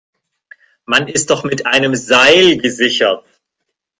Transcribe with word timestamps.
Man 0.87 1.07
ist 1.07 1.29
doch 1.29 1.43
mit 1.43 1.67
einem 1.67 1.93
Seil 1.93 2.57
gesichert! 2.57 3.23